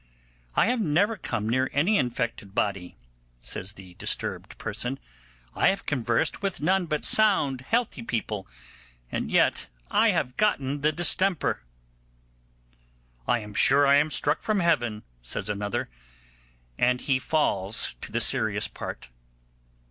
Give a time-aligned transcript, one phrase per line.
[0.55, 2.95] 'I have never come near any infected body',
[3.39, 4.97] says the disturbed person;
[5.53, 8.47] 'I have conversed with none but sound, healthy people,
[9.11, 11.61] and yet I have gotten the distemper!'
[13.27, 15.87] 'I am sure I am struck from Heaven', says another,
[16.79, 19.11] and he falls to the serious part.